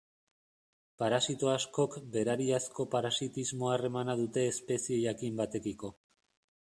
[1.01, 5.93] Parasito askok berariazko parasitismo-harremana dute espezie jakin batekiko.